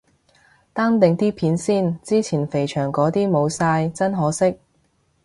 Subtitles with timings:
[0.73, 4.57] 單定啲片先，之前肥祥嗰啲冇晒，真可惜。